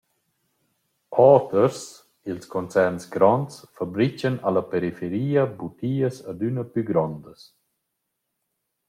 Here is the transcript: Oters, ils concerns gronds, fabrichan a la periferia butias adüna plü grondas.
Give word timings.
Oters, 1.23 2.07
ils 2.31 2.47
concerns 2.53 3.03
gronds, 3.15 3.53
fabrichan 3.77 4.35
a 4.47 4.49
la 4.51 4.63
periferia 4.71 5.43
butias 5.59 6.15
adüna 6.31 6.63
plü 6.71 6.81
grondas. 6.89 7.41